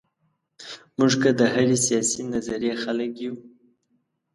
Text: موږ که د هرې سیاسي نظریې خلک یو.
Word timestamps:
موږ 0.97 1.11
که 1.21 1.29
د 1.39 1.41
هرې 1.53 1.77
سیاسي 1.85 2.21
نظریې 2.33 2.73
خلک 2.83 3.11
یو. 3.25 3.33